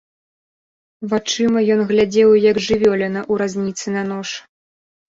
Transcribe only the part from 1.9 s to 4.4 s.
глядзеў, як жывёліна ў разніцы на нож.